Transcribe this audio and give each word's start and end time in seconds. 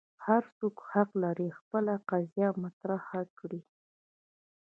هر 0.25 0.43
څوک 0.57 0.75
حق 0.91 1.09
لري 1.23 1.47
خپل 1.59 1.85
قضیه 2.09 2.49
مطرح 2.63 3.03
کړي. 3.39 3.61